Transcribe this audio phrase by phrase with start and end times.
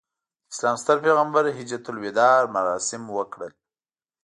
[0.03, 0.03] د
[0.53, 3.51] اسلام ستر پیغمبر حجته الوداع مراسم وکړل.